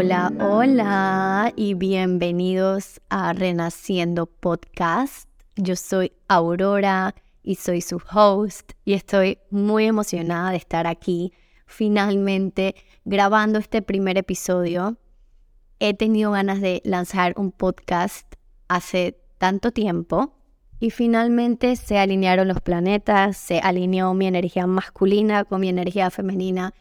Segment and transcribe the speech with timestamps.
[0.00, 5.28] Hola, hola y bienvenidos a Renaciendo Podcast.
[5.56, 11.32] Yo soy Aurora y soy su host y estoy muy emocionada de estar aquí
[11.66, 14.98] finalmente grabando este primer episodio.
[15.80, 18.36] He tenido ganas de lanzar un podcast
[18.68, 20.32] hace tanto tiempo
[20.78, 26.72] y finalmente se alinearon los planetas, se alineó mi energía masculina con mi energía femenina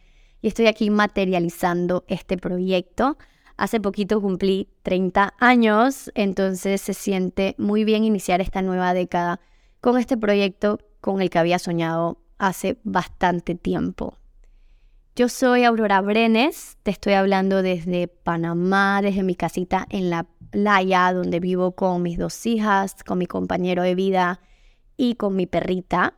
[0.48, 3.18] estoy aquí materializando este proyecto.
[3.58, 9.40] Hace poquito cumplí 30 años, entonces se siente muy bien iniciar esta nueva década
[9.82, 14.16] con este proyecto con el que había soñado hace bastante tiempo.
[15.16, 21.12] Yo soy Aurora Brenes, te estoy hablando desde Panamá, desde mi casita en la playa
[21.12, 24.40] donde vivo con mis dos hijas, con mi compañero de vida
[24.96, 26.14] y con mi perrita.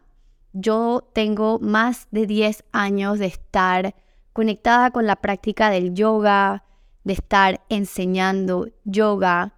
[0.51, 3.95] Yo tengo más de 10 años de estar
[4.39, 6.63] conectada con la práctica del yoga,
[7.03, 9.53] de estar enseñando yoga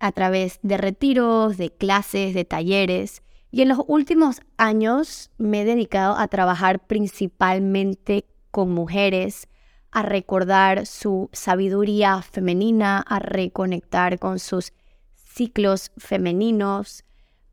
[0.00, 3.22] a través de retiros, de clases, de talleres.
[3.52, 9.46] Y en los últimos años me he dedicado a trabajar principalmente con mujeres,
[9.92, 14.72] a recordar su sabiduría femenina, a reconectar con sus
[15.14, 17.04] ciclos femeninos.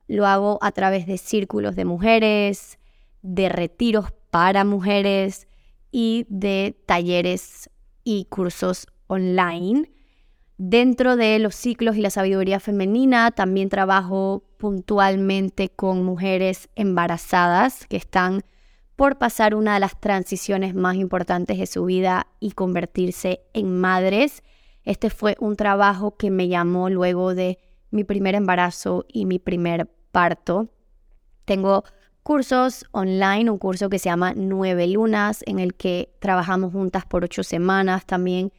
[0.07, 2.79] Lo hago a través de círculos de mujeres,
[3.21, 5.47] de retiros para mujeres
[5.97, 7.69] y de talleres
[8.03, 9.93] y cursos online.
[10.57, 17.95] Dentro de los ciclos y la sabiduría femenina también trabajo puntualmente con mujeres embarazadas que
[17.95, 18.43] están
[18.97, 24.43] por pasar una de las transiciones más importantes de su vida y convertirse en madres.
[24.83, 27.57] Este fue un trabajo que me llamó luego de
[27.89, 30.67] mi primer embarazo y mi primer parto.
[31.45, 31.85] Tengo
[32.25, 37.23] cursos online, un curso que se llama Nueve Lunas, en el que trabajamos juntas por
[37.23, 38.51] ocho semanas, también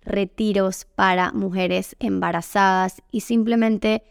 [0.00, 4.02] retiros para mujeres embarazadas y simplemente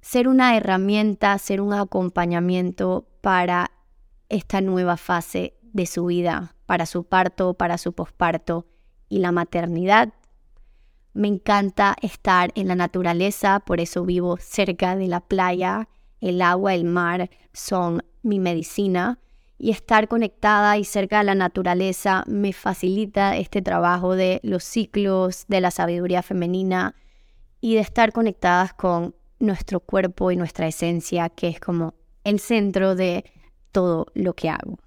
[0.00, 3.70] ser una herramienta, ser un acompañamiento para
[4.30, 8.64] esta nueva fase de su vida, para su parto, para su posparto
[9.10, 10.14] y la maternidad.
[11.12, 15.90] Me encanta estar en la naturaleza, por eso vivo cerca de la playa.
[16.24, 19.18] El agua, el mar son mi medicina
[19.58, 25.44] y estar conectada y cerca de la naturaleza me facilita este trabajo de los ciclos,
[25.48, 26.94] de la sabiduría femenina
[27.60, 31.92] y de estar conectadas con nuestro cuerpo y nuestra esencia, que es como
[32.24, 33.30] el centro de
[33.70, 34.78] todo lo que hago.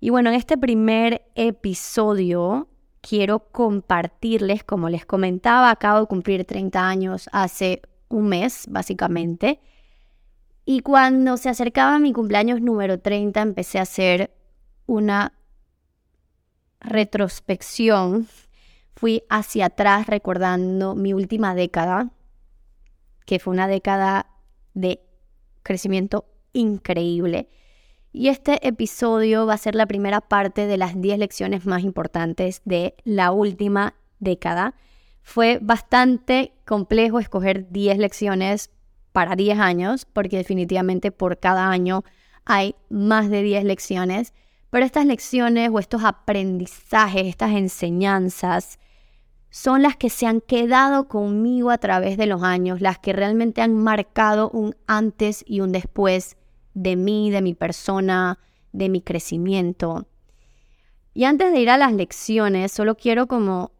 [0.00, 2.66] Y bueno, en este primer episodio
[3.02, 9.60] quiero compartirles, como les comentaba, acabo de cumplir 30 años hace un mes, básicamente.
[10.66, 14.36] Y cuando se acercaba mi cumpleaños número 30, empecé a hacer
[14.84, 15.32] una
[16.80, 18.28] retrospección.
[18.94, 22.10] Fui hacia atrás recordando mi última década,
[23.24, 24.26] que fue una década
[24.74, 25.00] de
[25.62, 27.48] crecimiento increíble
[28.16, 32.62] y este episodio va a ser la primera parte de las 10 lecciones más importantes
[32.64, 34.74] de la última década.
[35.20, 38.70] Fue bastante complejo escoger 10 lecciones
[39.16, 42.04] para 10 años, porque definitivamente por cada año
[42.44, 44.34] hay más de 10 lecciones,
[44.68, 48.78] pero estas lecciones o estos aprendizajes, estas enseñanzas,
[49.48, 53.62] son las que se han quedado conmigo a través de los años, las que realmente
[53.62, 56.36] han marcado un antes y un después
[56.74, 58.38] de mí, de mi persona,
[58.72, 60.06] de mi crecimiento.
[61.14, 63.72] Y antes de ir a las lecciones, solo quiero como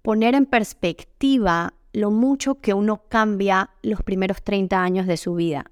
[0.00, 5.70] poner en perspectiva lo mucho que uno cambia los primeros 30 años de su vida.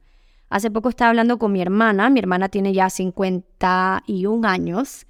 [0.48, 5.06] Hace poco estaba hablando con mi hermana, mi hermana tiene ya 51 años,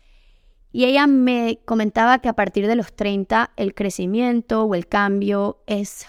[0.73, 5.63] y ella me comentaba que a partir de los 30 el crecimiento o el cambio
[5.67, 6.07] es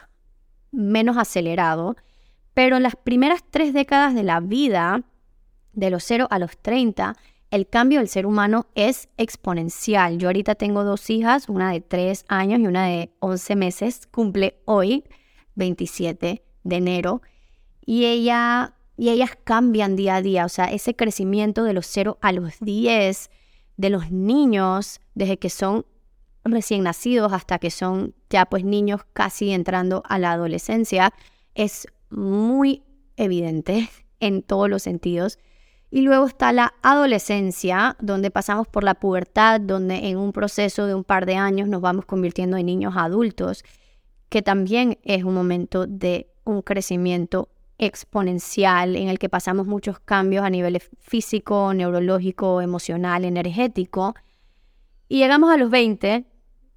[0.72, 1.96] menos acelerado,
[2.54, 5.04] pero en las primeras tres décadas de la vida
[5.74, 7.16] de los 0 a los 30,
[7.52, 10.18] el cambio del ser humano es exponencial.
[10.18, 14.62] Yo ahorita tengo dos hijas, una de 3 años y una de 11 meses, cumple
[14.66, 15.04] hoy,
[15.56, 17.22] 27 de enero,
[17.86, 22.18] y, ella, y ellas cambian día a día, o sea, ese crecimiento de los 0
[22.22, 23.30] a los 10
[23.76, 25.86] de los niños, desde que son
[26.46, 31.14] recién nacidos hasta que son ya pues niños casi entrando a la adolescencia,
[31.54, 32.84] es muy
[33.18, 33.90] evidente
[34.22, 35.38] en todos los sentidos.
[35.94, 40.96] Y luego está la adolescencia, donde pasamos por la pubertad, donde en un proceso de
[40.96, 43.66] un par de años nos vamos convirtiendo en niños adultos,
[44.30, 50.46] que también es un momento de un crecimiento exponencial en el que pasamos muchos cambios
[50.46, 54.16] a nivel físico, neurológico, emocional, energético.
[55.10, 56.26] Y llegamos a los 20,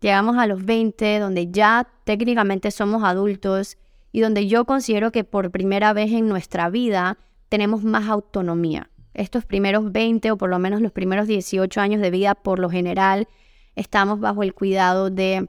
[0.01, 3.79] llegamos a los 20, donde ya técnicamente somos adultos
[4.11, 7.17] y donde yo considero que por primera vez en nuestra vida
[7.49, 8.91] tenemos más autonomía.
[9.15, 12.69] Estos primeros 20 o por lo menos los primeros 18 años de vida, por lo
[12.69, 13.29] general,
[13.77, 15.49] estamos bajo el cuidado de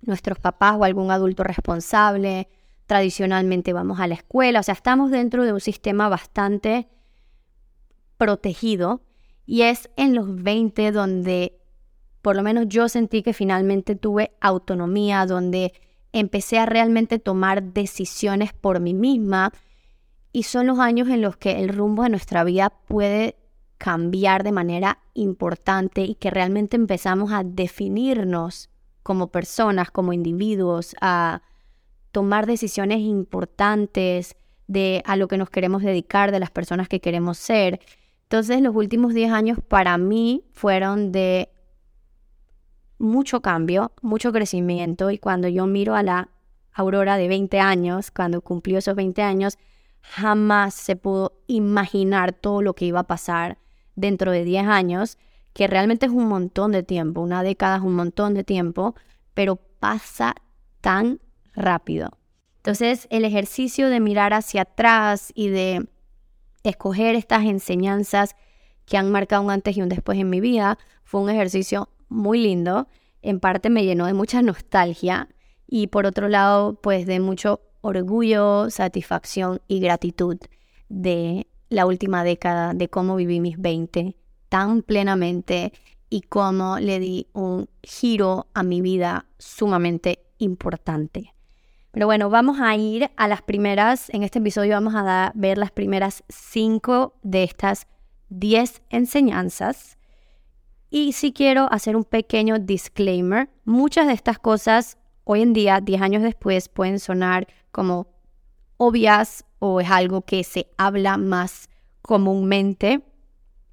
[0.00, 2.48] nuestros papás o algún adulto responsable.
[2.86, 6.88] Tradicionalmente vamos a la escuela, o sea, estamos dentro de un sistema bastante
[8.16, 9.02] protegido
[9.46, 11.60] y es en los 20 donde
[12.22, 15.74] por lo menos yo sentí que finalmente tuve autonomía, donde
[16.12, 19.52] empecé a realmente tomar decisiones por mí misma
[20.34, 23.36] y son los años en los que el rumbo de nuestra vida puede
[23.78, 28.68] cambiar de manera importante y que realmente empezamos a definirnos
[29.04, 31.42] como personas, como individuos, a
[32.10, 34.34] tomar decisiones importantes
[34.66, 37.78] de a lo que nos queremos dedicar, de las personas que queremos ser.
[38.24, 41.48] Entonces los últimos 10 años para mí fueron de
[42.98, 46.28] mucho cambio, mucho crecimiento y cuando yo miro a la
[46.72, 49.58] Aurora de 20 años, cuando cumplió esos 20 años,
[50.10, 53.58] jamás se pudo imaginar todo lo que iba a pasar
[53.96, 55.18] dentro de 10 años,
[55.54, 58.94] que realmente es un montón de tiempo, una década es un montón de tiempo,
[59.32, 60.34] pero pasa
[60.80, 61.20] tan
[61.54, 62.18] rápido.
[62.56, 65.88] Entonces, el ejercicio de mirar hacia atrás y de
[66.62, 68.36] escoger estas enseñanzas
[68.86, 72.38] que han marcado un antes y un después en mi vida fue un ejercicio muy
[72.38, 72.88] lindo.
[73.22, 75.28] En parte me llenó de mucha nostalgia
[75.66, 80.38] y por otro lado, pues de mucho orgullo, satisfacción y gratitud
[80.88, 84.16] de la última década, de cómo viví mis 20
[84.48, 85.72] tan plenamente
[86.08, 91.34] y cómo le di un giro a mi vida sumamente importante.
[91.90, 95.70] Pero bueno, vamos a ir a las primeras, en este episodio vamos a ver las
[95.70, 97.86] primeras cinco de estas
[98.30, 99.98] 10 enseñanzas.
[100.90, 106.00] Y si quiero hacer un pequeño disclaimer, muchas de estas cosas hoy en día, 10
[106.02, 108.06] años después, pueden sonar como
[108.76, 111.68] obvias o es algo que se habla más
[112.02, 113.02] comúnmente.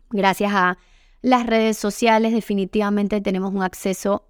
[0.09, 0.77] Gracias a
[1.21, 4.25] las redes sociales definitivamente tenemos un acceso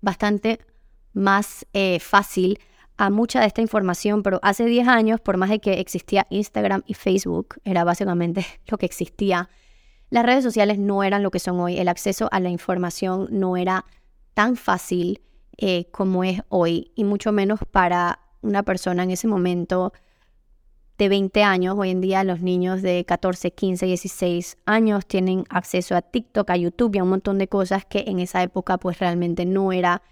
[0.00, 0.58] bastante
[1.12, 2.58] más eh, fácil
[2.96, 6.82] a mucha de esta información, pero hace 10 años, por más de que existía Instagram
[6.86, 9.50] y Facebook, era básicamente lo que existía
[10.10, 13.56] las redes sociales no eran lo que son hoy, el acceso a la información no
[13.58, 13.84] era
[14.32, 15.20] tan fácil
[15.58, 19.92] eh, como es hoy, y mucho menos para una persona en ese momento
[20.98, 21.76] de 20 años.
[21.78, 26.56] Hoy en día los niños de 14, 15, 16 años tienen acceso a TikTok, a
[26.56, 30.02] YouTube y a un montón de cosas que en esa época pues realmente no era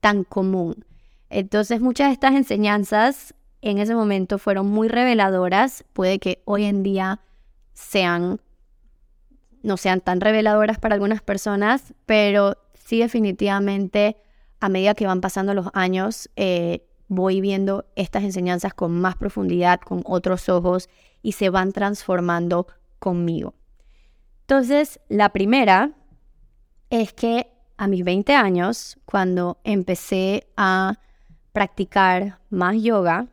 [0.00, 0.84] tan común.
[1.28, 5.84] Entonces muchas de estas enseñanzas en ese momento fueron muy reveladoras.
[5.92, 7.20] Puede que hoy en día
[7.74, 8.40] sean
[9.62, 14.16] no sean tan reveladoras para algunas personas, pero sí definitivamente
[14.60, 19.80] a medida que van pasando los años, eh, voy viendo estas enseñanzas con más profundidad,
[19.80, 20.88] con otros ojos
[21.22, 22.66] y se van transformando
[22.98, 23.54] conmigo.
[24.42, 25.92] Entonces, la primera
[26.90, 30.98] es que a mis 20 años, cuando empecé a
[31.52, 33.28] practicar más yoga,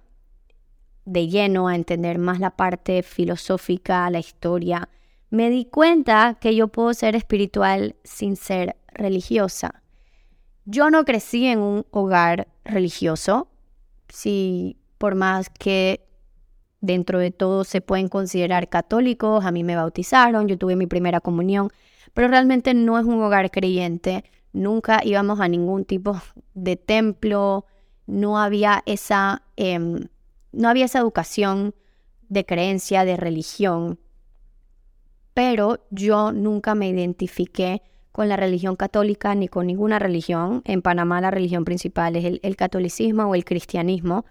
[1.05, 4.89] de lleno a entender más la parte filosófica, la historia,
[5.29, 9.83] me di cuenta que yo puedo ser espiritual sin ser religiosa.
[10.65, 13.49] Yo no crecí en un hogar religioso,
[14.15, 16.07] si por más que
[16.81, 21.19] dentro de todo se pueden considerar católicos, a mí me bautizaron, yo tuve mi primera
[21.19, 21.69] comunión,
[22.13, 26.21] pero realmente no es un hogar creyente, nunca íbamos a ningún tipo
[26.53, 27.65] de templo,
[28.07, 30.07] no había esa, em,
[30.51, 31.75] no había esa educación
[32.29, 33.99] de creencia, de religión
[35.35, 37.83] pero yo nunca me identifiqué
[38.15, 40.61] con la religión católica ni con ninguna religión.
[40.63, 44.23] En Panamá la religión principal es el, catolicismo o el cristianismo.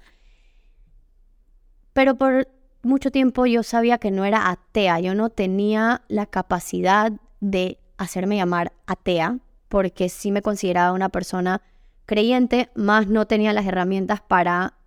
[1.92, 2.48] Pero por
[2.82, 8.36] mucho tiempo yo sabía que no era atea, yo no tenía la capacidad de hacerme
[8.36, 11.60] llamar atea, porque sí me consideraba una persona
[12.06, 14.78] creyente, más no tenía las herramientas para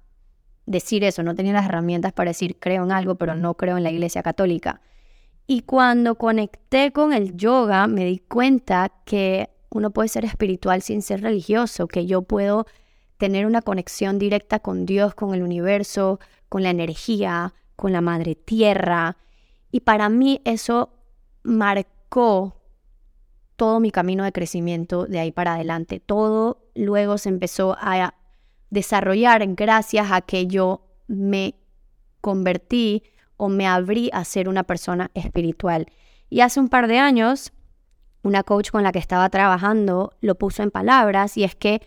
[0.65, 3.83] decir eso, no tenía las herramientas para decir creo en algo, pero no creo en
[3.83, 4.81] la iglesia católica.
[5.47, 11.01] Y cuando conecté con el yoga, me di cuenta que uno puede ser espiritual sin
[11.01, 12.65] ser religioso, que yo puedo
[13.17, 18.35] tener una conexión directa con Dios, con el universo, con la energía, con la madre
[18.35, 19.15] tierra.
[19.71, 20.89] Y para mí eso
[21.43, 22.57] marcó
[23.55, 26.01] todo mi camino de crecimiento de ahí para adelante.
[26.01, 28.15] Todo luego se empezó a
[28.69, 31.55] desarrollar gracias a que yo me
[32.19, 33.03] convertí
[33.37, 35.87] o me abrí a ser una persona espiritual.
[36.29, 37.53] Y hace un par de años,
[38.23, 41.81] una coach con la que estaba trabajando lo puso en palabras y es que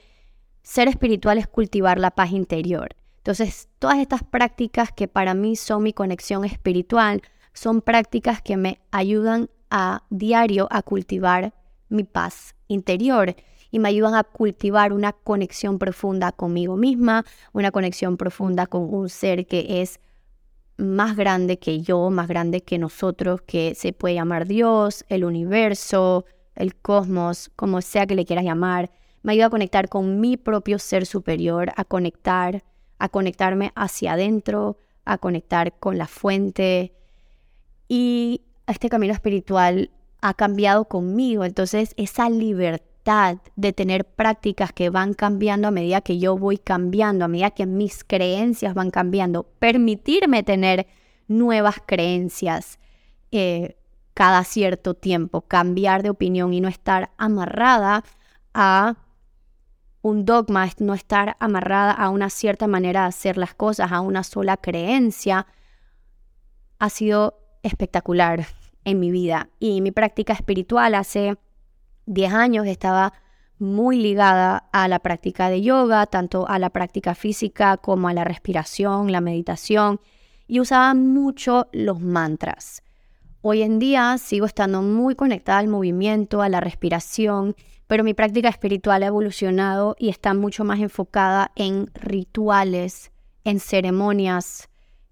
[0.62, 2.96] ser espiritual es cultivar la paz interior.
[3.18, 8.80] Entonces, todas estas prácticas que para mí son mi conexión espiritual, son prácticas que me
[8.90, 11.52] ayudan a diario a cultivar
[11.88, 13.34] mi paz interior
[13.70, 19.08] y me ayudan a cultivar una conexión profunda conmigo misma, una conexión profunda con un
[19.08, 20.00] ser que es
[20.80, 26.24] más grande que yo, más grande que nosotros, que se puede llamar Dios, el universo,
[26.54, 28.90] el cosmos, como sea que le quieras llamar.
[29.22, 32.64] Me ayuda a conectar con mi propio ser superior, a conectar,
[32.98, 36.92] a conectarme hacia adentro, a conectar con la fuente.
[37.88, 39.90] Y este camino espiritual
[40.22, 41.44] ha cambiado conmigo.
[41.44, 42.89] Entonces, esa libertad
[43.56, 47.66] de tener prácticas que van cambiando a medida que yo voy cambiando, a medida que
[47.66, 50.86] mis creencias van cambiando, permitirme tener
[51.26, 52.78] nuevas creencias
[53.32, 53.76] eh,
[54.14, 58.04] cada cierto tiempo, cambiar de opinión y no estar amarrada
[58.54, 58.96] a
[60.02, 64.22] un dogma, no estar amarrada a una cierta manera de hacer las cosas, a una
[64.22, 65.46] sola creencia,
[66.78, 68.46] ha sido espectacular
[68.84, 69.48] en mi vida.
[69.58, 71.36] Y mi práctica espiritual hace
[72.10, 73.12] 10 años estaba
[73.60, 78.24] muy ligada a la práctica de yoga, tanto a la práctica física como a la
[78.24, 80.00] respiración, la meditación,
[80.48, 82.82] y usaba mucho los mantras.
[83.42, 87.54] Hoy en día sigo estando muy conectada al movimiento, a la respiración,
[87.86, 93.12] pero mi práctica espiritual ha evolucionado y está mucho más enfocada en rituales,
[93.44, 94.68] en ceremonias,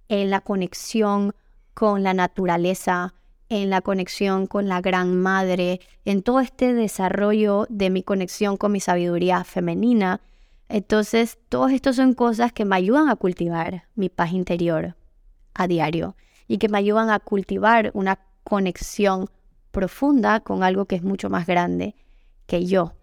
[0.09, 1.33] en la conexión
[1.75, 3.15] con la naturaleza,
[3.49, 8.73] en la conexión con la Gran Madre, en todo este desarrollo de mi conexión con
[8.73, 10.21] mi sabiduría femenina.
[10.69, 14.97] Entonces, todos estos son cosas que me ayudan a cultivar mi paz interior
[15.55, 16.15] a diario
[16.47, 19.29] y que me ayudan a cultivar una conexión
[19.71, 21.95] profunda con algo que es mucho más grande
[22.47, 22.95] que yo.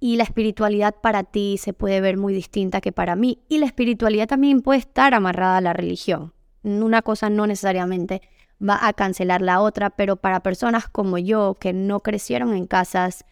[0.00, 3.38] Y la espiritualidad para ti se puede ver muy distinta que para mí.
[3.48, 6.34] Y la espiritualidad también puede estar amarrada a la religión.
[6.62, 8.20] Una cosa no necesariamente
[8.66, 13.24] va a cancelar la otra, pero para personas como yo que no crecieron en casas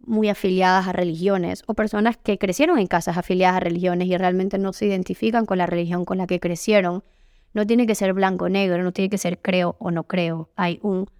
[0.00, 4.58] muy afiliadas a religiones o personas que crecieron en casas afiliadas a religiones y realmente
[4.58, 7.04] no se identifican con la religión con la que crecieron,
[7.52, 10.50] no tiene que ser blanco-negro, no tiene que ser creo o no creo.
[10.56, 11.10] Hay un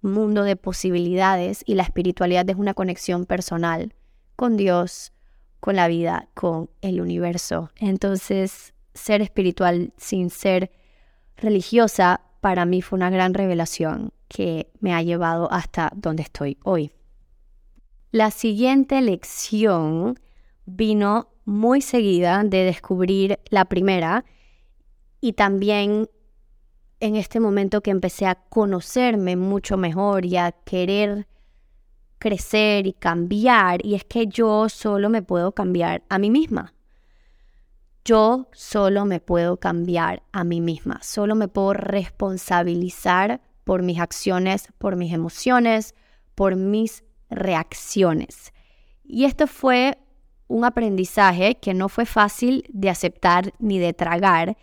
[0.00, 3.94] mundo de posibilidades y la espiritualidad es una conexión personal
[4.36, 5.12] con Dios,
[5.60, 7.70] con la vida, con el universo.
[7.76, 10.70] Entonces, ser espiritual sin ser
[11.36, 16.92] religiosa para mí fue una gran revelación que me ha llevado hasta donde estoy hoy.
[18.10, 20.18] La siguiente lección
[20.64, 24.24] vino muy seguida de descubrir la primera
[25.20, 26.08] y también
[27.00, 31.26] en este momento que empecé a conocerme mucho mejor y a querer
[32.18, 36.74] crecer y cambiar y es que yo solo me puedo cambiar a mí misma.
[38.08, 44.68] Yo solo me puedo cambiar a mí misma, solo me puedo responsabilizar por mis acciones,
[44.78, 45.94] por mis emociones,
[46.34, 48.54] por mis reacciones.
[49.04, 49.98] Y esto fue
[50.46, 54.56] un aprendizaje que no fue fácil de aceptar ni de tragar,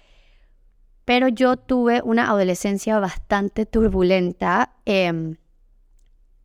[1.05, 5.37] pero yo tuve una adolescencia bastante turbulenta en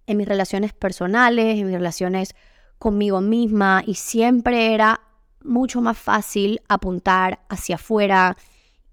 [0.07, 2.35] mis relaciones personales, en mis relaciones
[2.79, 5.01] conmigo misma y siempre era
[5.45, 8.37] mucho más fácil apuntar hacia afuera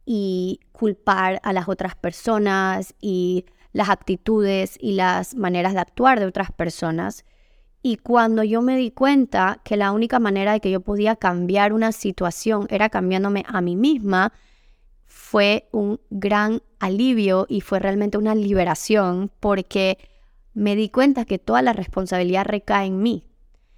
[0.06, 6.26] y culpar a las otras personas y las actitudes y las maneras de actuar de
[6.26, 7.26] otras personas.
[7.84, 11.74] Y cuando yo me di cuenta que la única manera de que yo podía cambiar
[11.74, 14.34] una situación era cambiándome a mí misma,
[15.06, 19.98] fue un gran alivio y fue realmente una liberación porque
[20.54, 23.27] me di cuenta que toda la responsabilidad recae en mí.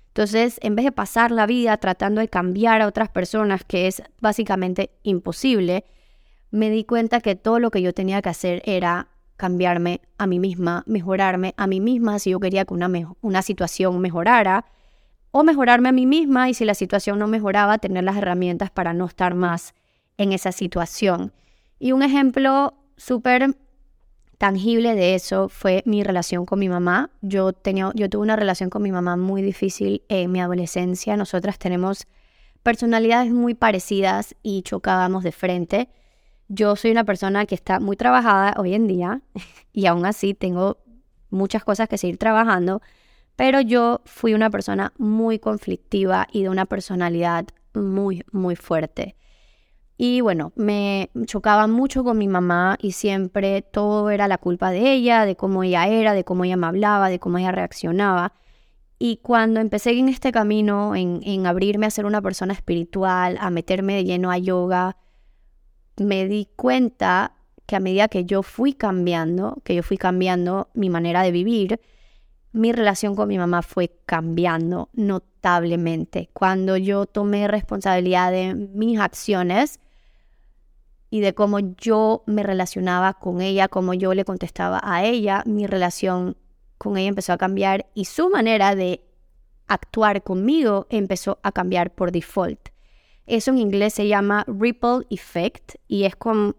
[0.10, 4.04] Entonces, en vez de pasar la vida tratando de cambiar a otras personas, que es
[4.20, 5.86] básicamente imposible,
[6.52, 10.40] me di cuenta que todo lo que yo tenía que hacer era cambiarme a mí
[10.40, 12.90] misma, mejorarme a mí misma si yo quería que una,
[13.22, 14.66] una situación mejorara,
[15.32, 18.94] o mejorarme a mí misma y si la situación no mejoraba, tener las herramientas para
[18.94, 19.76] no estar más
[20.18, 21.32] en esa situación.
[21.78, 23.56] Y un ejemplo súper
[24.40, 27.12] tangible de eso fue mi relación con mi mamá.
[27.22, 31.18] Yo, tenía, yo tuve una relación con mi mamá muy difícil en mi adolescencia.
[31.18, 32.08] Nosotras tenemos
[32.64, 35.90] personalidades muy parecidas y chocábamos de frente.
[36.48, 39.22] Yo soy una persona que está muy trabajada hoy en día
[39.74, 40.78] y aún así tengo
[41.30, 42.82] muchas cosas que seguir trabajando,
[43.36, 49.18] pero yo fui una persona muy conflictiva y de una personalidad muy, muy fuerte.
[50.02, 54.94] Y bueno, me chocaba mucho con mi mamá y siempre todo era la culpa de
[54.94, 58.32] ella, de cómo ella era, de cómo ella me hablaba, de cómo ella reaccionaba.
[58.98, 63.50] Y cuando empecé en este camino, en, en abrirme a ser una persona espiritual, a
[63.50, 64.96] meterme de lleno a yoga,
[65.98, 67.34] me di cuenta
[67.66, 71.82] que a medida que yo fui cambiando, que yo fui cambiando mi manera de vivir,
[72.54, 76.30] mi relación con mi mamá fue cambiando notablemente.
[76.32, 79.82] Cuando yo tomé responsabilidad de mis acciones
[81.10, 85.66] y de cómo yo me relacionaba con ella, cómo yo le contestaba a ella, mi
[85.68, 86.38] relación
[86.78, 89.02] con ella empezó a cambiar y su manera de
[89.68, 92.70] actuar conmigo empezó a cambiar por default.
[93.26, 96.56] Eso en inglés se llama ripple effect y es como,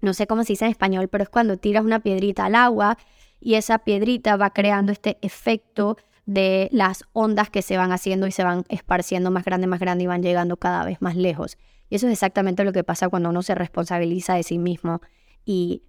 [0.00, 2.98] no sé cómo se dice en español, pero es cuando tiras una piedrita al agua
[3.40, 5.96] y esa piedrita va creando este efecto
[6.26, 10.04] de las ondas que se van haciendo y se van esparciendo más grande, más grande
[10.04, 11.56] y van llegando cada vez más lejos.
[11.88, 15.00] Y eso es exactamente lo que pasa cuando uno se responsabiliza de sí mismo
[15.44, 15.84] y,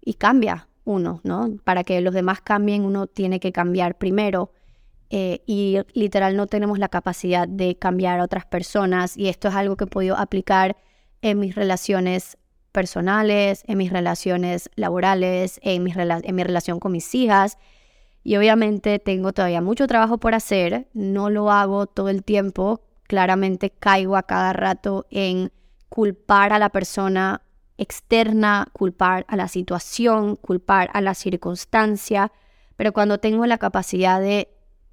[0.00, 1.50] y cambia uno, ¿no?
[1.64, 4.52] Para que los demás cambien, uno tiene que cambiar primero.
[5.10, 9.54] Eh, y literal no tenemos la capacidad de cambiar a otras personas y esto es
[9.54, 10.76] algo que he podido aplicar
[11.22, 12.36] en mis relaciones
[12.72, 17.58] personales, en mis relaciones laborales, en mi, en mi relación con mis hijas.
[18.24, 23.70] Y obviamente tengo todavía mucho trabajo por hacer, no lo hago todo el tiempo, claramente
[23.70, 25.50] caigo a cada rato en
[25.88, 27.42] culpar a la persona
[27.78, 32.32] externa, culpar a la situación, culpar a la circunstancia,
[32.76, 34.48] pero cuando tengo la capacidad de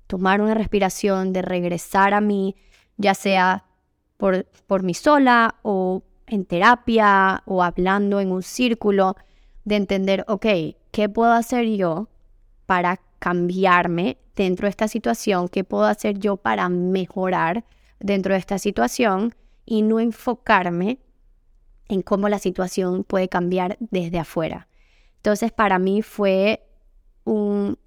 [0.07, 2.55] tomar una respiración, de regresar a mí,
[2.97, 3.65] ya sea
[4.17, 9.15] por, por mí sola o en terapia o hablando en un círculo,
[9.65, 10.45] de entender, ok,
[10.91, 12.07] ¿qué puedo hacer yo
[12.65, 15.47] para cambiarme dentro de esta situación?
[15.47, 17.65] ¿Qué puedo hacer yo para mejorar
[17.99, 19.33] dentro de esta situación?
[19.65, 20.99] Y no enfocarme
[21.87, 24.67] en cómo la situación puede cambiar desde afuera.
[25.15, 26.67] Entonces, para mí fue
[27.23, 27.79] un,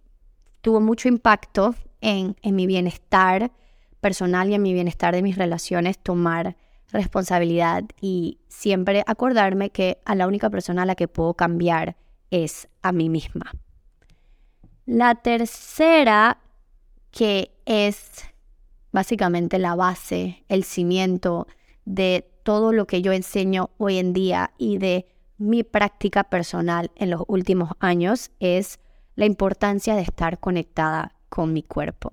[0.60, 3.52] tuvo mucho impacto en, en mi bienestar
[4.00, 6.56] personal y en mi bienestar de mis relaciones tomar
[6.90, 11.96] responsabilidad y siempre acordarme que a la única persona a la que puedo cambiar
[12.32, 13.52] es a mí misma.
[14.88, 16.38] La tercera,
[17.10, 18.24] que es
[18.90, 21.46] básicamente la base, el cimiento
[21.84, 27.10] de todo lo que yo enseño hoy en día y de mi práctica personal en
[27.10, 28.80] los últimos años, es
[29.14, 32.12] la importancia de estar conectada con mi cuerpo.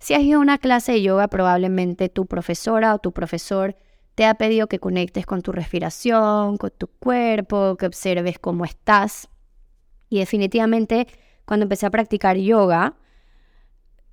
[0.00, 3.76] Si has ido a una clase de yoga, probablemente tu profesora o tu profesor
[4.16, 9.28] te ha pedido que conectes con tu respiración, con tu cuerpo, que observes cómo estás.
[10.08, 11.06] Y definitivamente
[11.50, 12.94] cuando empecé a practicar yoga,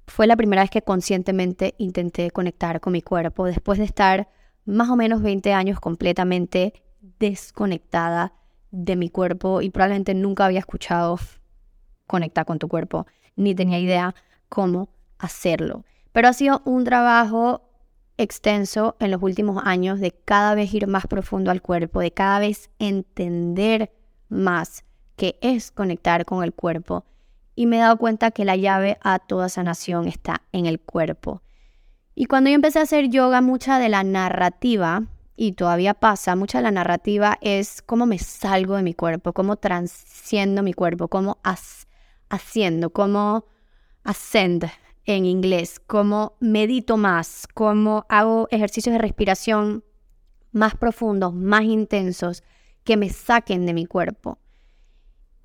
[0.07, 4.27] fue la primera vez que conscientemente intenté conectar con mi cuerpo después de estar
[4.65, 6.73] más o menos 20 años completamente
[7.19, 8.33] desconectada
[8.71, 11.19] de mi cuerpo y probablemente nunca había escuchado
[12.07, 14.15] conectar con tu cuerpo, ni tenía idea
[14.49, 15.85] cómo hacerlo.
[16.13, 17.69] Pero ha sido un trabajo
[18.17, 22.39] extenso en los últimos años de cada vez ir más profundo al cuerpo, de cada
[22.39, 23.91] vez entender
[24.27, 27.05] más qué es conectar con el cuerpo.
[27.57, 31.41] Y me he dado cuenta que la llave a toda sanación está en el cuerpo.
[32.13, 36.59] Y cuando yo empecé a hacer yoga, mucha de la narrativa, y todavía pasa, mucha
[36.59, 41.39] de la narrativa es cómo me salgo de mi cuerpo, cómo transciendo mi cuerpo, cómo
[42.29, 43.45] haciendo, cómo
[44.03, 44.69] ascend,
[45.05, 49.83] en inglés, cómo medito más, cómo hago ejercicios de respiración
[50.51, 52.43] más profundos, más intensos,
[52.83, 54.37] que me saquen de mi cuerpo.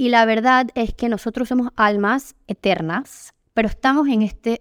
[0.03, 4.61] Y la verdad es que nosotros somos almas eternas, pero estamos en este,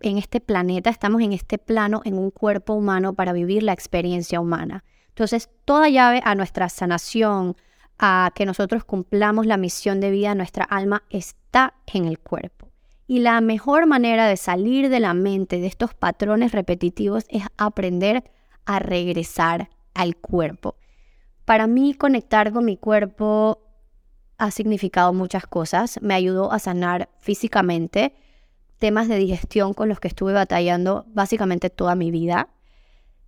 [0.00, 4.42] en este planeta, estamos en este plano, en un cuerpo humano para vivir la experiencia
[4.42, 4.84] humana.
[5.08, 7.56] Entonces, toda llave a nuestra sanación,
[7.98, 12.68] a que nosotros cumplamos la misión de vida de nuestra alma, está en el cuerpo.
[13.06, 18.22] Y la mejor manera de salir de la mente de estos patrones repetitivos es aprender
[18.66, 20.76] a regresar al cuerpo.
[21.46, 23.63] Para mí conectar con mi cuerpo
[24.38, 25.98] ha significado muchas cosas.
[26.02, 28.14] Me ayudó a sanar físicamente
[28.78, 32.48] temas de digestión con los que estuve batallando básicamente toda mi vida.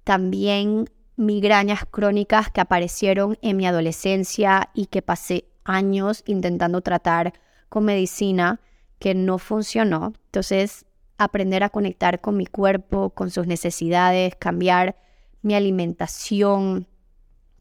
[0.04, 7.32] También migrañas crónicas que aparecieron en mi adolescencia y que pasé años intentando tratar
[7.68, 8.60] con medicina
[8.98, 10.12] que no funcionó.
[10.26, 10.86] Entonces,
[11.18, 14.96] aprender a conectar con mi cuerpo, con sus necesidades, cambiar
[15.42, 16.86] mi alimentación,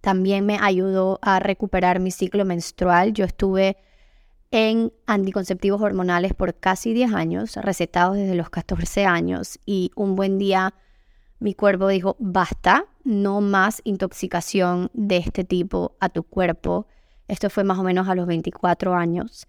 [0.06, 3.12] también me ayudó a recuperar mi ciclo menstrual.
[3.14, 3.76] Yo estuve
[4.52, 10.38] en anticonceptivos hormonales por casi 10 años, recetados desde los 14 años, y un buen
[10.38, 10.76] día
[11.40, 16.86] mi cuerpo dijo, basta, no más intoxicación de este tipo a tu cuerpo.
[17.28, 19.48] Esto fue más o menos a los 24 años.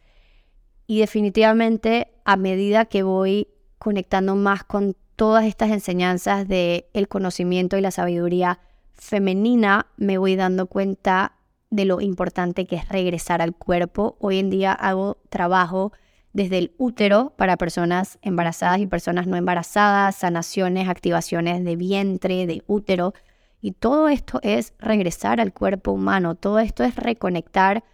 [0.86, 7.76] Y definitivamente a medida que voy conectando más con todas estas enseñanzas de el conocimiento
[7.76, 8.58] y la sabiduría
[8.96, 11.32] femenina, me voy dando cuenta
[11.70, 14.16] de lo importante que es regresar al cuerpo.
[14.20, 15.92] Hoy en día hago trabajo
[16.32, 22.62] desde el útero para personas embarazadas y personas no embarazadas, sanaciones, activaciones de vientre, de
[22.66, 23.14] útero.
[23.60, 27.84] Y todo esto es regresar al cuerpo humano, todo esto es reconectar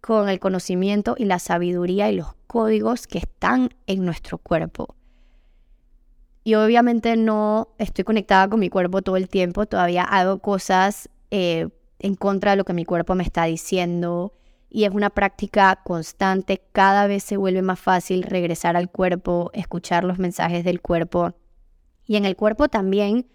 [0.00, 4.96] con el conocimiento y la sabiduría y los códigos que están en nuestro cuerpo.
[6.44, 11.68] Y obviamente no estoy conectada con mi cuerpo todo el tiempo, todavía hago cosas eh,
[11.98, 14.32] en contra de lo que mi cuerpo me está diciendo,
[14.74, 20.02] y es una práctica constante, cada vez se vuelve más fácil regresar al cuerpo, escuchar
[20.02, 21.34] los mensajes del cuerpo.
[22.06, 23.28] Y en el cuerpo también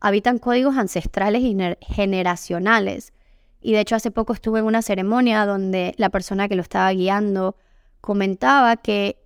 [0.00, 3.12] habitan códigos ancestrales y generacionales.
[3.60, 6.90] Y de hecho hace poco estuve en una ceremonia donde la persona que lo estaba
[6.90, 7.56] guiando
[8.00, 9.18] comentaba que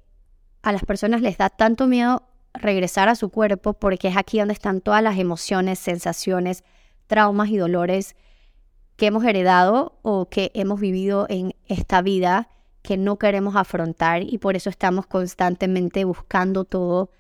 [0.63, 4.55] a las personas les da tanto miedo regresar a su cuerpo porque es aquí donde
[4.55, 6.65] están todas las emociones, sensaciones,
[7.07, 8.17] traumas y dolores
[8.97, 12.49] que hemos heredado o que hemos vivido en esta vida
[12.83, 17.11] que no queremos afrontar y por eso estamos constantemente buscando todo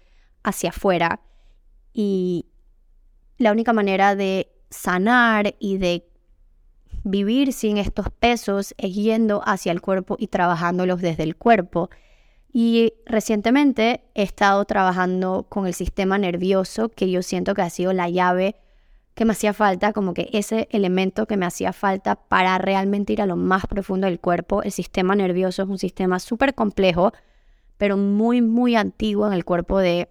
[0.42, 1.21] hacia afuera.
[1.92, 2.47] Y
[3.38, 6.09] la única manera de sanar y de
[7.05, 11.90] vivir sin estos pesos es yendo hacia el cuerpo y trabajándolos desde el cuerpo.
[12.53, 17.93] Y recientemente he estado trabajando con el sistema nervioso, que yo siento que ha sido
[17.93, 18.57] la llave
[19.15, 23.21] que me hacía falta, como que ese elemento que me hacía falta para realmente ir
[23.21, 24.62] a lo más profundo del cuerpo.
[24.62, 27.12] El sistema nervioso es un sistema súper complejo,
[27.77, 30.09] pero muy, muy antiguo en el cuerpo de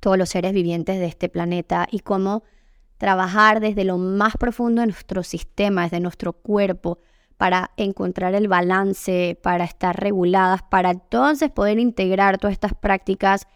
[0.00, 2.42] todos los seres vivientes de este planeta y cómo
[2.96, 7.00] trabajar desde lo más profundo de nuestro sistema, desde nuestro cuerpo,
[7.42, 13.48] para encontrar el balance, para estar reguladas, para entonces poder integrar todas estas prácticas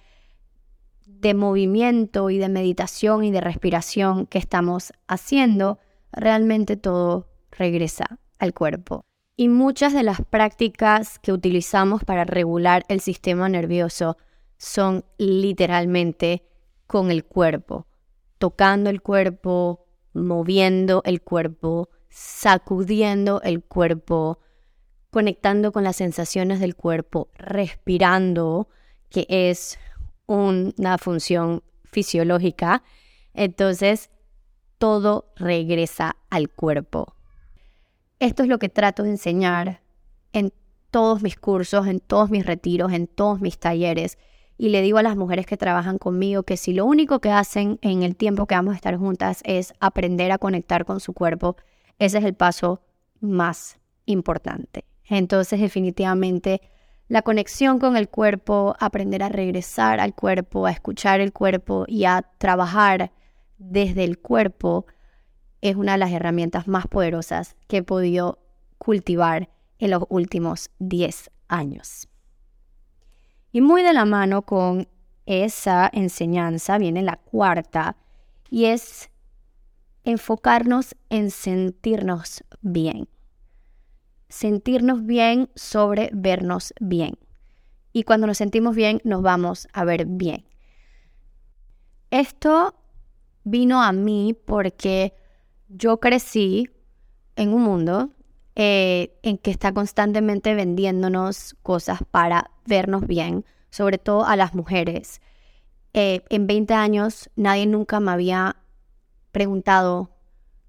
[1.06, 5.78] de movimiento y de meditación y de respiración que estamos haciendo,
[6.10, 9.04] realmente todo regresa al cuerpo.
[9.36, 14.16] Y muchas de las prácticas que utilizamos para regular el sistema nervioso
[14.58, 16.42] son literalmente
[16.88, 17.86] con el cuerpo,
[18.38, 24.38] tocando el cuerpo, moviendo el cuerpo, sacudiendo el cuerpo,
[25.10, 28.70] conectando con las sensaciones del cuerpo, respirando,
[29.10, 29.78] que es
[30.24, 32.82] una función fisiológica,
[33.34, 34.08] entonces
[34.78, 37.14] todo regresa al cuerpo.
[38.18, 39.82] Esto es lo que trato de enseñar
[40.32, 40.54] en
[40.90, 44.16] todos mis cursos, en todos mis retiros, en todos mis talleres.
[44.56, 47.78] Y le digo a las mujeres que trabajan conmigo que si lo único que hacen
[47.82, 51.56] en el tiempo que vamos a estar juntas es aprender a conectar con su cuerpo,
[51.98, 52.82] ese es el paso
[53.20, 54.84] más importante.
[55.04, 56.60] Entonces definitivamente
[57.08, 62.04] la conexión con el cuerpo, aprender a regresar al cuerpo, a escuchar el cuerpo y
[62.04, 63.12] a trabajar
[63.58, 64.86] desde el cuerpo
[65.60, 68.40] es una de las herramientas más poderosas que he podido
[68.78, 72.08] cultivar en los últimos 10 años.
[73.52, 74.88] Y muy de la mano con
[75.26, 77.96] esa enseñanza viene la cuarta
[78.50, 79.10] y es
[80.06, 83.08] enfocarnos en sentirnos bien
[84.28, 87.18] sentirnos bien sobre vernos bien.
[87.92, 90.44] Y cuando nos sentimos bien, nos vamos a ver bien.
[92.10, 92.74] Esto
[93.44, 95.14] vino a mí porque
[95.68, 96.68] yo crecí
[97.36, 98.10] en un mundo
[98.54, 105.20] eh, en que está constantemente vendiéndonos cosas para vernos bien, sobre todo a las mujeres.
[105.92, 108.56] Eh, en 20 años nadie nunca me había
[109.36, 110.08] preguntado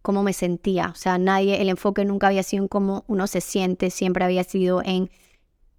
[0.02, 0.90] cómo me sentía.
[0.92, 4.44] O sea, nadie, el enfoque nunca había sido en cómo uno se siente, siempre había
[4.44, 5.10] sido en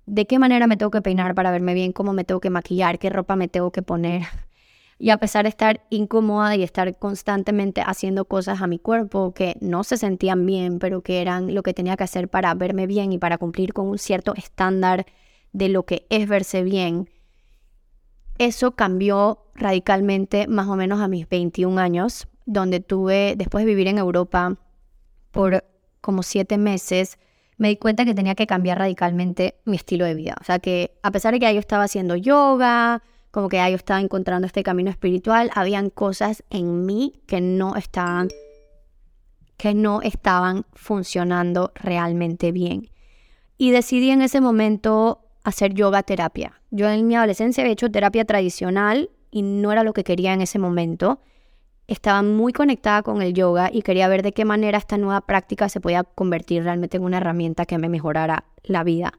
[0.06, 2.98] de qué manera me tengo que peinar para verme bien, cómo me tengo que maquillar,
[2.98, 4.22] qué ropa me tengo que poner.
[5.00, 9.56] Y a pesar de estar incómoda y estar constantemente haciendo cosas a mi cuerpo que
[9.60, 13.12] no se sentían bien, pero que eran lo que tenía que hacer para verme bien
[13.12, 15.06] y para cumplir con un cierto estándar
[15.52, 17.10] de lo que es verse bien,
[18.38, 23.88] eso cambió radicalmente más o menos a mis 21 años donde tuve, después de vivir
[23.88, 24.56] en Europa
[25.30, 25.64] por
[26.00, 27.18] como siete meses,
[27.58, 30.34] me di cuenta que tenía que cambiar radicalmente mi estilo de vida.
[30.40, 34.00] O sea que a pesar de que yo estaba haciendo yoga, como que yo estaba
[34.00, 38.28] encontrando este camino espiritual, habían cosas en mí que no estaban
[39.58, 42.90] que no estaban funcionando realmente bien.
[43.58, 46.62] Y decidí en ese momento hacer yoga terapia.
[46.70, 50.40] Yo en mi adolescencia había hecho terapia tradicional y no era lo que quería en
[50.40, 51.20] ese momento.
[51.88, 55.68] Estaba muy conectada con el yoga y quería ver de qué manera esta nueva práctica
[55.70, 59.14] se podía convertir realmente en una herramienta que me mejorara la vida.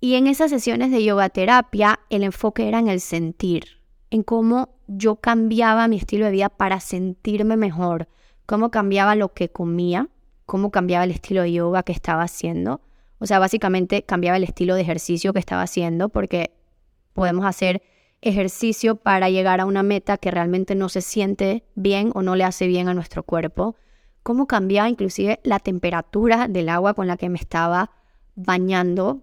[0.00, 4.76] Y en esas sesiones de yoga terapia, el enfoque era en el sentir, en cómo
[4.86, 8.08] yo cambiaba mi estilo de vida para sentirme mejor,
[8.46, 10.08] cómo cambiaba lo que comía,
[10.46, 12.82] cómo cambiaba el estilo de yoga que estaba haciendo.
[13.18, 16.52] O sea, básicamente cambiaba el estilo de ejercicio que estaba haciendo porque
[17.14, 17.82] podemos hacer
[18.24, 22.44] ejercicio para llegar a una meta que realmente no se siente bien o no le
[22.44, 23.76] hace bien a nuestro cuerpo.
[24.22, 27.90] Cómo cambiaba inclusive la temperatura del agua con la que me estaba
[28.34, 29.22] bañando.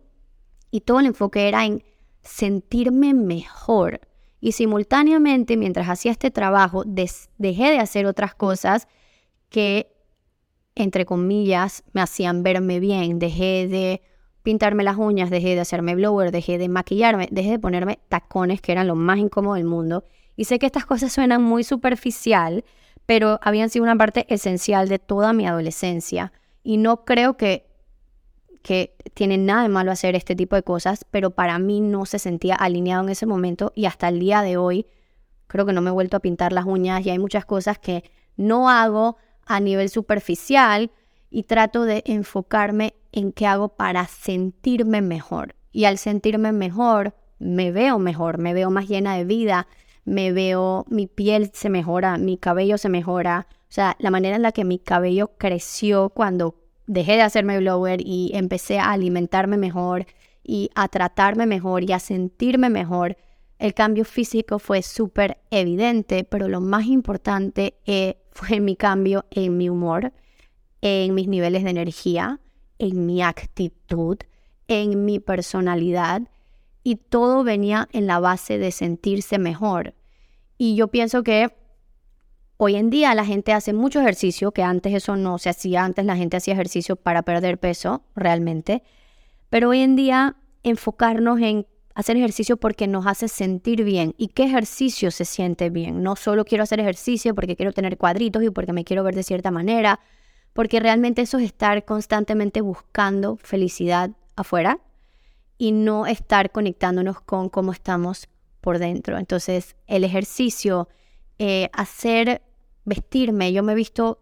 [0.70, 1.84] Y todo el enfoque era en
[2.22, 4.02] sentirme mejor.
[4.40, 8.88] Y simultáneamente, mientras hacía este trabajo, dejé de hacer otras cosas
[9.50, 9.92] que,
[10.76, 13.18] entre comillas, me hacían verme bien.
[13.18, 14.02] Dejé de
[14.44, 18.72] pintarme las uñas, dejé de hacerme blower, dejé de maquillarme, dejé de ponerme tacones, que
[18.72, 20.06] eran lo más incómodo del mundo.
[20.36, 22.64] Y sé que estas cosas suenan muy superficial,
[23.06, 26.32] pero habían sido una parte esencial de toda mi adolescencia.
[26.64, 27.68] Y no creo que,
[28.62, 32.20] que tiene nada de malo hacer este tipo de cosas, pero para mí no se
[32.20, 34.88] sentía alineado en ese momento y hasta el día de hoy
[35.48, 38.04] creo que no me he vuelto a pintar las uñas y hay muchas cosas que
[38.38, 40.92] no hago a nivel superficial
[41.32, 45.56] y trato de enfocarme en qué hago para sentirme mejor.
[45.72, 49.68] Y al sentirme mejor, me veo mejor, me veo más llena de vida,
[50.04, 53.48] me veo, mi piel se mejora, mi cabello se mejora.
[53.50, 58.02] O sea, la manera en la que mi cabello creció cuando dejé de hacerme blower
[58.06, 60.06] y empecé a alimentarme mejor
[60.44, 63.16] y a tratarme mejor y a sentirme mejor,
[63.58, 69.56] el cambio físico fue súper evidente, pero lo más importante eh, fue mi cambio en
[69.56, 70.12] mi humor
[70.82, 72.40] en mis niveles de energía,
[72.80, 74.18] en mi actitud,
[74.68, 76.24] en mi personalidad
[76.84, 79.94] y todo venía en la base de sentirse mejor.
[80.58, 81.56] Y yo pienso que
[82.58, 86.06] hoy en día la gente hace mucho ejercicio, que antes eso no se hacía, antes
[86.06, 88.84] la gente hacía ejercicio para perder peso realmente,
[89.50, 94.16] pero hoy en día enfocarnos en hacer ejercicio porque nos hace sentir bien.
[94.18, 96.04] ¿Y qué ejercicio se siente bien?
[96.04, 99.24] No solo quiero hacer ejercicio porque quiero tener cuadritos y porque me quiero ver de
[99.24, 100.00] cierta manera,
[100.54, 104.80] porque realmente eso es estar constantemente buscando felicidad afuera
[105.58, 108.28] y no estar conectándonos con cómo estamos
[108.62, 109.18] por dentro.
[109.18, 110.90] Entonces, el ejercicio,
[111.40, 112.42] eh, hacer,
[112.86, 114.20] vestirme, yo me he visto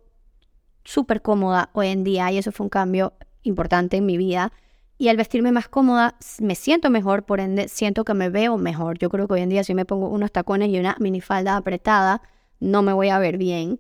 [0.84, 3.14] súper cómoda hoy en día y eso fue un cambio
[3.44, 4.52] importante en mi vida.
[4.98, 8.98] Y al vestirme más cómoda, me siento mejor, por ende, siento que me veo mejor.
[8.98, 12.22] Yo creo que hoy en día si me pongo unos tacones y una minifalda apretada,
[12.60, 13.80] no me voy a ver bien.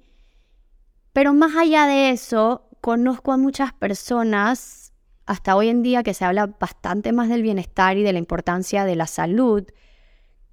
[1.20, 4.94] Pero más allá de eso, conozco a muchas personas,
[5.26, 8.86] hasta hoy en día que se habla bastante más del bienestar y de la importancia
[8.86, 9.66] de la salud,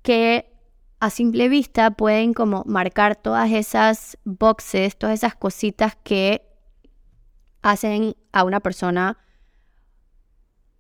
[0.03, 0.53] que
[0.99, 6.43] a simple vista pueden como marcar todas esas boxes, todas esas cositas que
[7.63, 9.19] hacen a una persona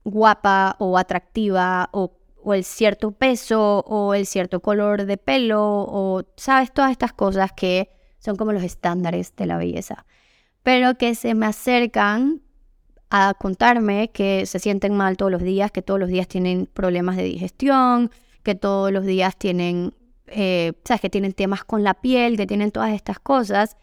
[0.02, 6.24] guapa o atractiva o, o, el cierto peso o el cierto color de pelo o,
[6.36, 7.95] sabes, todas estas cosas que
[8.26, 10.04] son como los estándares de la belleza,
[10.62, 12.42] pero que se me acercan
[13.08, 17.16] a contarme que se sienten mal todos los días, que todos los días tienen problemas
[17.16, 18.10] de digestión,
[18.42, 19.94] que todos los días tienen,
[20.26, 23.76] eh, sabes, que tienen temas con la piel, que tienen todas estas cosas.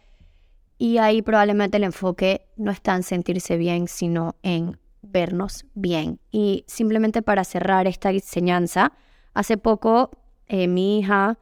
[0.76, 6.20] Y ahí probablemente el enfoque no está en sentirse bien, sino en vernos bien.
[6.30, 8.92] Y simplemente para cerrar esta enseñanza,
[9.32, 10.10] hace poco
[10.48, 11.38] eh, mi hija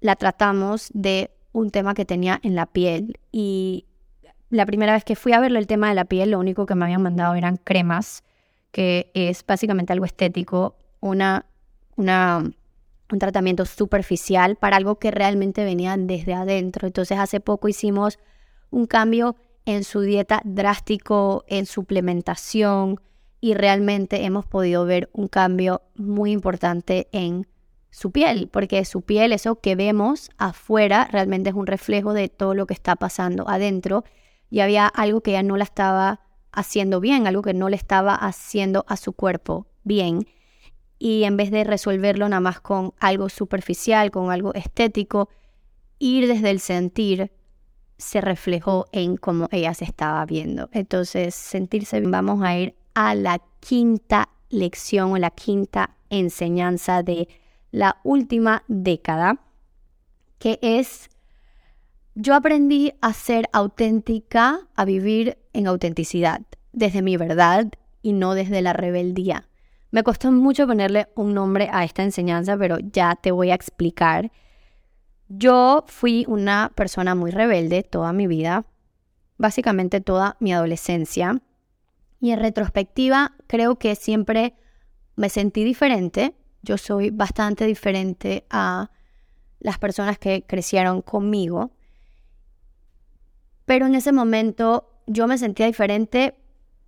[0.00, 3.86] la tratamos de un tema que tenía en la piel y
[4.50, 6.74] la primera vez que fui a verle el tema de la piel, lo único que
[6.74, 8.24] me habían mandado eran cremas,
[8.72, 11.46] que es básicamente algo estético, una,
[11.96, 12.38] una,
[13.10, 16.86] un tratamiento superficial para algo que realmente venía desde adentro.
[16.86, 18.18] Entonces hace poco hicimos
[18.70, 23.00] un cambio en su dieta drástico, en suplementación
[23.40, 27.46] y realmente hemos podido ver un cambio muy importante en
[27.94, 32.52] su piel, porque su piel, eso que vemos afuera, realmente es un reflejo de todo
[32.52, 34.02] lo que está pasando adentro.
[34.50, 38.16] Y había algo que ya no la estaba haciendo bien, algo que no le estaba
[38.16, 40.26] haciendo a su cuerpo bien.
[40.98, 45.28] Y en vez de resolverlo nada más con algo superficial, con algo estético,
[46.00, 47.30] ir desde el sentir
[47.96, 50.68] se reflejó en cómo ella se estaba viendo.
[50.72, 57.28] Entonces, sentirse bien, vamos a ir a la quinta lección o la quinta enseñanza de
[57.74, 59.40] la última década,
[60.38, 61.10] que es,
[62.14, 67.66] yo aprendí a ser auténtica, a vivir en autenticidad, desde mi verdad
[68.00, 69.48] y no desde la rebeldía.
[69.90, 74.30] Me costó mucho ponerle un nombre a esta enseñanza, pero ya te voy a explicar.
[75.26, 78.66] Yo fui una persona muy rebelde toda mi vida,
[79.36, 81.42] básicamente toda mi adolescencia.
[82.20, 84.54] Y en retrospectiva creo que siempre
[85.16, 86.36] me sentí diferente.
[86.64, 88.90] Yo soy bastante diferente a
[89.60, 91.70] las personas que crecieron conmigo.
[93.66, 96.34] Pero en ese momento yo me sentía diferente,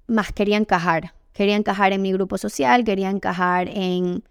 [0.06, 1.14] más quería encajar.
[1.32, 4.24] Quería encajar en mi grupo social, quería encajar en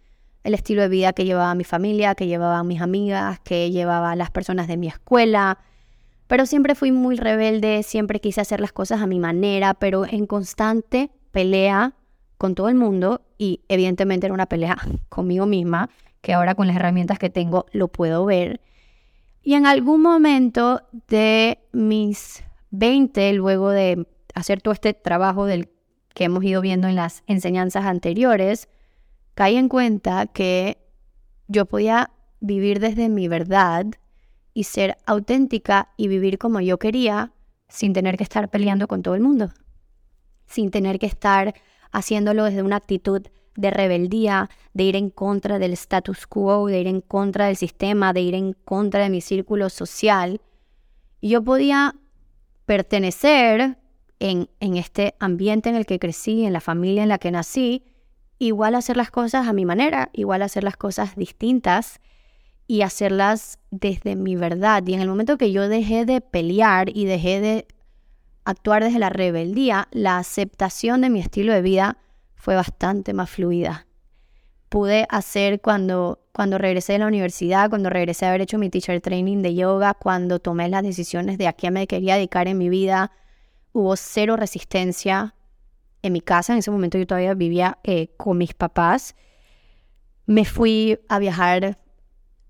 [0.44, 4.32] el estilo de vida que llevaba mi familia, que llevaban mis amigas, que llevaba las
[4.32, 5.60] personas de mi escuela.
[6.28, 10.26] Pero siempre fui muy rebelde, siempre quise hacer las cosas a mi manera, pero en
[10.26, 11.94] constante pelea
[12.38, 14.78] con todo el mundo y evidentemente era una pelea
[15.10, 15.90] conmigo misma,
[16.22, 18.62] que ahora con las herramientas que tengo lo puedo ver.
[19.44, 25.70] Y en algún momento de mis 20, luego de hacer todo este trabajo del
[26.14, 28.70] que hemos ido viendo en las enseñanzas anteriores,
[29.36, 30.78] caí en cuenta que
[31.48, 33.86] yo podía vivir desde mi verdad
[34.54, 37.34] y ser auténtica y vivir como yo quería
[37.68, 39.52] sin tener que estar peleando con todo el mundo,
[40.48, 41.54] sin tener que estar
[41.96, 43.22] haciéndolo desde una actitud
[43.56, 48.12] de rebeldía, de ir en contra del status quo, de ir en contra del sistema,
[48.12, 50.42] de ir en contra de mi círculo social.
[51.22, 51.96] Yo podía
[52.66, 53.78] pertenecer
[54.20, 57.86] en, en este ambiente en el que crecí, en la familia en la que nací,
[58.40, 62.02] igual hacer las cosas a mi manera, igual hacer las cosas distintas
[62.68, 64.84] y hacerlas desde mi verdad.
[64.86, 67.68] Y en el momento que yo dejé de pelear y dejé de
[68.46, 71.98] actuar desde la rebeldía, la aceptación de mi estilo de vida
[72.36, 73.88] fue bastante más fluida.
[74.70, 79.02] Pude hacer cuando, cuando regresé de la universidad, cuando regresé a haber hecho mi teacher
[79.02, 82.70] training de yoga, cuando tomé las decisiones de a qué me quería dedicar en mi
[82.70, 83.12] vida,
[83.74, 85.36] hubo cero resistencia,
[86.06, 86.54] en mi casa.
[86.54, 89.16] En ese momento yo todavía vivía eh, con mis papás.
[90.26, 91.80] Me fui a viajar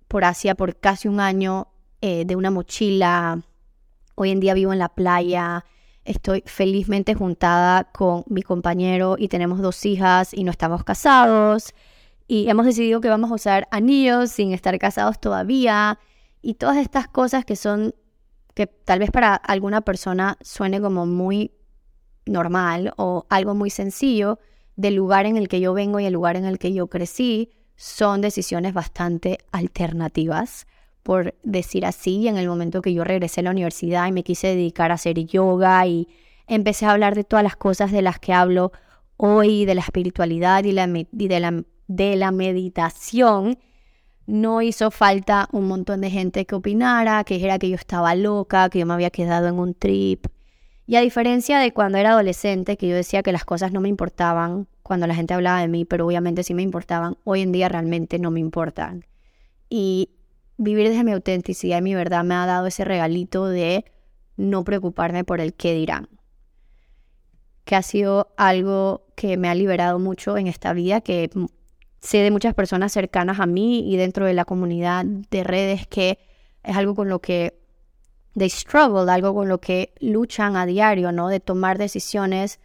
[0.07, 1.67] por Asia por casi un año
[2.01, 3.41] eh, de una mochila.
[4.15, 5.65] Hoy en día vivo en la playa.
[6.05, 11.73] Estoy felizmente juntada con mi compañero y tenemos dos hijas y no estamos casados.
[12.27, 15.99] Y hemos decidido que vamos a usar anillos sin estar casados todavía.
[16.41, 17.95] Y todas estas cosas que son,
[18.53, 21.51] que tal vez para alguna persona suene como muy
[22.27, 24.39] normal o algo muy sencillo
[24.75, 27.49] del lugar en el que yo vengo y el lugar en el que yo crecí,
[27.75, 30.67] son decisiones bastante alternativas,
[31.05, 32.27] por decir así.
[32.27, 35.23] En el momento que yo regresé a la universidad y me quise dedicar a hacer
[35.23, 36.07] yoga y
[36.47, 38.71] empecé a hablar de todas las cosas de las que hablo
[39.15, 43.59] hoy, de la espiritualidad y, la, de, la, de la meditación,
[44.25, 48.69] no hizo falta un montón de gente que opinara, que dijera que yo estaba loca,
[48.69, 50.25] que yo me había quedado en un trip,
[50.87, 53.89] y a diferencia de cuando era adolescente, que yo decía que las cosas no me
[53.89, 57.69] importaban cuando la gente hablaba de mí, pero obviamente sí me importaban, hoy en día
[57.69, 59.05] realmente no me importan.
[59.67, 60.09] Y
[60.57, 63.85] vivir desde mi autenticidad y mi verdad me ha dado ese regalito de
[64.37, 66.09] no preocuparme por el qué dirán.
[67.63, 71.29] Que ha sido algo que me ha liberado mucho en esta vida, que
[71.99, 76.19] sé de muchas personas cercanas a mí y dentro de la comunidad de redes que
[76.63, 77.59] es algo con lo que
[78.37, 81.29] they struggle, algo con lo que luchan a diario, ¿no?
[81.29, 82.59] De tomar decisiones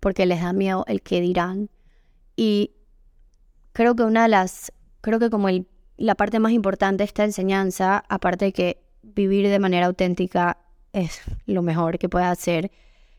[0.00, 1.70] porque les da miedo el que dirán.
[2.36, 2.72] Y
[3.72, 7.24] creo que una de las, creo que como el, la parte más importante de esta
[7.24, 10.58] enseñanza, aparte de que vivir de manera auténtica
[10.92, 12.70] es lo mejor que puede hacer,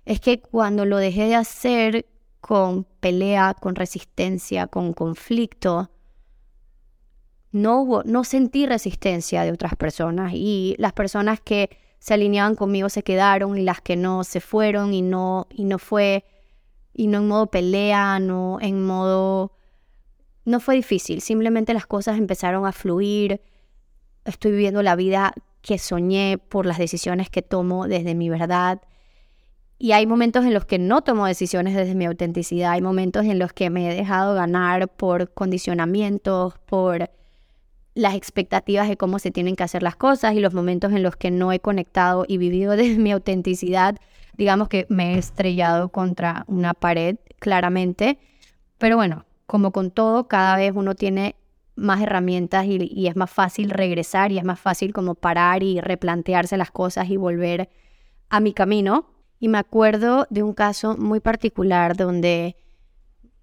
[0.06, 2.06] es que cuando lo dejé de hacer
[2.42, 5.90] con pelea, con resistencia, con conflicto,
[7.52, 12.90] no hubo, no sentí resistencia de otras personas y las personas que se alineaban conmigo
[12.90, 16.26] se quedaron y las que no se fueron y no, y no fue,
[16.94, 19.54] y no en modo pelea, no en modo...
[20.46, 23.42] No fue difícil, simplemente las cosas empezaron a fluir,
[24.26, 28.82] estoy viviendo la vida que soñé por las decisiones que tomo desde mi verdad.
[29.80, 33.40] Y hay momentos en los que no tomo decisiones desde mi autenticidad, hay momentos en
[33.40, 37.10] los que me he dejado ganar por condicionamientos, por
[37.96, 41.16] las expectativas de cómo se tienen que hacer las cosas y los momentos en los
[41.16, 43.98] que no he conectado y vivido desde mi autenticidad,
[44.36, 48.20] digamos que me he estrellado contra una pared, claramente.
[48.78, 51.36] Pero bueno, como con todo, cada vez uno tiene
[51.76, 56.58] más herramientas y, es más fácil regresar y es más fácil como parar y replantearse
[56.58, 57.70] las cosas y volver
[58.30, 59.08] a mi camino.
[59.40, 62.56] Y me acuerdo de un caso muy particular donde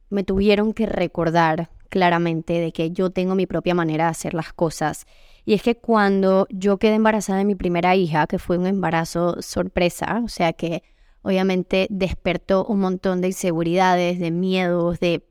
[0.09, 4.53] me tuvieron que recordar claramente de que yo tengo mi propia manera de hacer las
[4.53, 5.07] cosas.
[5.45, 9.43] Y es que cuando yo quedé embarazada de mi primera hija, que fue un embarazo
[9.43, 10.83] sorpresa, o sea que
[11.23, 15.27] obviamente despertó un montón de inseguridades, de miedos, de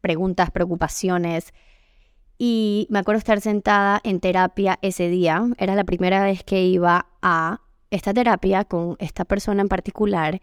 [0.00, 1.52] preguntas, preocupaciones.
[2.38, 5.44] Y me acuerdo estar sentada en terapia ese día.
[5.58, 10.40] Era la primera vez que iba a esta terapia con esta persona en particular.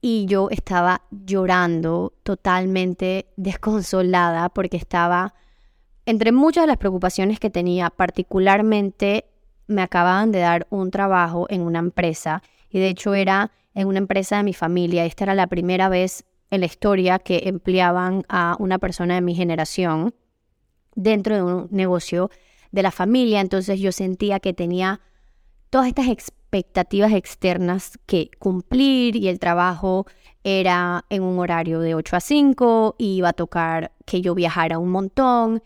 [0.00, 5.34] Y yo estaba llorando totalmente desconsolada porque estaba,
[6.04, 9.24] entre muchas de las preocupaciones que tenía, particularmente
[9.66, 12.42] me acababan de dar un trabajo en una empresa.
[12.68, 15.06] Y de hecho era en una empresa de mi familia.
[15.06, 16.24] Esta era la primera vez
[16.54, 20.14] en la historia que empleaban a una persona de mi generación
[20.94, 22.30] dentro de un negocio
[22.72, 23.40] de la familia.
[23.40, 25.00] Entonces yo sentía que tenía
[25.70, 30.06] todas estas expectativas externas que cumplir y el trabajo
[30.44, 34.78] era en un horario de 8 a 5 y iba a tocar que yo viajara
[34.78, 35.62] un montón.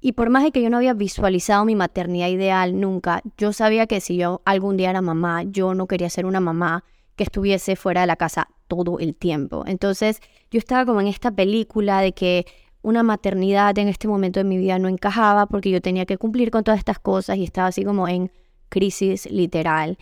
[0.00, 3.86] Y por más de que yo no había visualizado mi maternidad ideal nunca, yo sabía
[3.86, 6.84] que si yo algún día era mamá, yo no quería ser una mamá
[7.16, 9.64] que estuviese fuera de la casa todo el tiempo.
[9.66, 12.46] Entonces yo estaba como en esta película de que
[12.82, 16.50] una maternidad en este momento de mi vida no encajaba porque yo tenía que cumplir
[16.50, 18.30] con todas estas cosas y estaba así como en
[18.68, 19.98] crisis literal.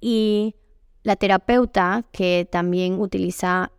[0.00, 0.54] Y
[1.02, 3.72] la terapeuta que también utiliza,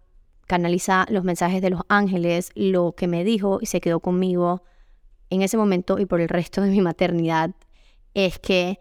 [0.45, 4.61] canaliza los mensajes de los ángeles, lo que me dijo y se quedó conmigo
[5.29, 7.51] en ese momento y por el resto de mi maternidad
[8.13, 8.79] es que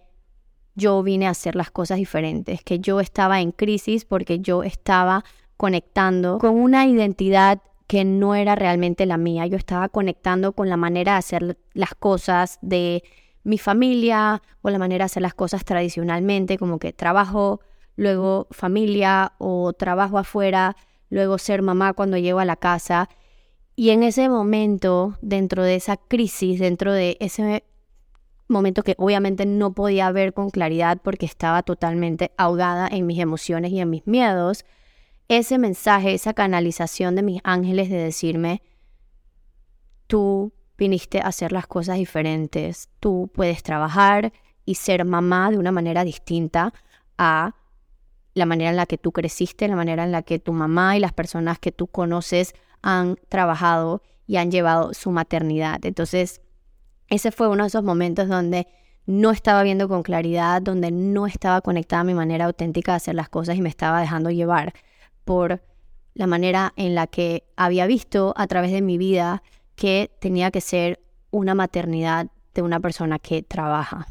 [0.74, 5.24] yo vine a hacer las cosas diferentes, que yo estaba en crisis porque yo estaba
[5.56, 9.46] conectando con una identidad que no era realmente la mía.
[9.46, 13.02] Yo estaba conectando con la manera de hacer las cosas de
[13.44, 17.60] mi familia o la manera de hacer las cosas tradicionalmente, como que trabajo,
[17.96, 20.76] luego familia o trabajo afuera,
[21.10, 23.08] luego ser mamá cuando llego a la casa.
[23.76, 27.64] Y en ese momento, dentro de esa crisis, dentro de ese
[28.52, 33.72] momento que obviamente no podía ver con claridad porque estaba totalmente ahogada en mis emociones
[33.72, 34.64] y en mis miedos,
[35.28, 38.62] ese mensaje, esa canalización de mis ángeles de decirme,
[40.06, 44.32] tú viniste a hacer las cosas diferentes, tú puedes trabajar
[44.64, 46.72] y ser mamá de una manera distinta
[47.18, 47.54] a
[48.34, 51.00] la manera en la que tú creciste, la manera en la que tu mamá y
[51.00, 55.84] las personas que tú conoces han trabajado y han llevado su maternidad.
[55.84, 56.40] Entonces,
[57.12, 58.66] ese fue uno de esos momentos donde
[59.04, 63.14] no estaba viendo con claridad, donde no estaba conectada a mi manera auténtica de hacer
[63.14, 64.72] las cosas y me estaba dejando llevar
[65.26, 65.62] por
[66.14, 69.42] la manera en la que había visto a través de mi vida
[69.74, 71.00] que tenía que ser
[71.30, 74.08] una maternidad de una persona que trabaja.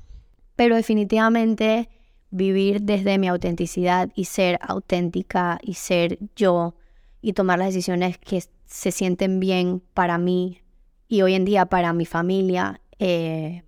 [0.56, 1.90] Pero definitivamente
[2.30, 6.76] vivir desde mi autenticidad y ser auténtica y ser yo
[7.20, 10.62] y tomar las decisiones que se sienten bien para mí
[11.08, 13.64] y hoy en día para mi familia eh,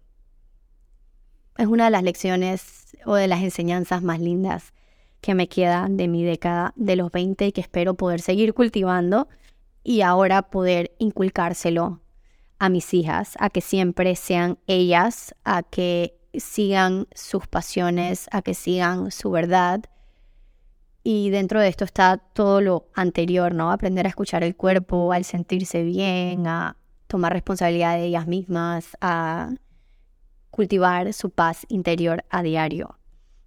[1.57, 4.73] es una de las lecciones o de las enseñanzas más lindas
[5.21, 9.27] que me queda de mi década de los 20 y que espero poder seguir cultivando
[9.83, 11.99] y ahora poder inculcárselo
[12.59, 18.53] a mis hijas, a que siempre sean ellas, a que sigan sus pasiones, a que
[18.53, 19.83] sigan su verdad.
[21.03, 23.71] Y dentro de esto está todo lo anterior, ¿no?
[23.71, 26.77] Aprender a escuchar el cuerpo, al sentirse bien, a
[27.13, 29.53] tomar responsabilidad de ellas mismas, a
[30.49, 32.97] cultivar su paz interior a diario.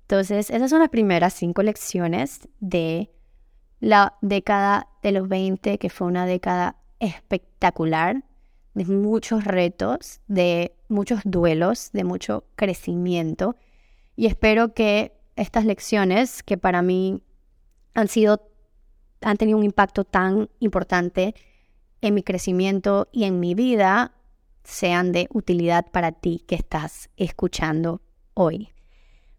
[0.03, 3.11] Entonces, esas son las primeras cinco lecciones de
[3.81, 8.23] la década de los 20, que fue una década espectacular,
[8.75, 13.57] de muchos retos, de muchos duelos, de mucho crecimiento.
[14.15, 17.21] Y espero que estas lecciones, que para mí
[17.95, 18.49] han sido,
[19.23, 21.35] han tenido un impacto tan importante
[22.07, 24.13] en mi crecimiento y en mi vida,
[24.65, 28.03] sean de utilidad para ti que estás escuchando
[28.35, 28.71] hoy.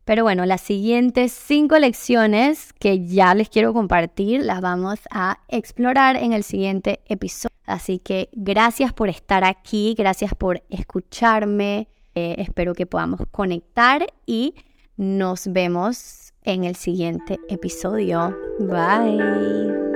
[0.06, 6.16] Pero bueno, las siguientes cinco lecciones que ya les quiero compartir las vamos a explorar
[6.16, 7.54] en el siguiente episodio.
[7.66, 11.90] Así que gracias por estar aquí, gracias por escucharme.
[12.16, 14.56] Eh, espero que podamos conectar y
[14.96, 18.34] nos vemos en el siguiente episodio.
[18.60, 19.87] Bye.